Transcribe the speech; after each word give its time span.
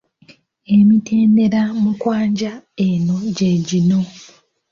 Emitendera 0.77 1.61
mu 1.81 1.89
nkwajja 1.95 2.53
eno 2.87 3.15
gye 3.35 3.51
gino. 3.67 3.99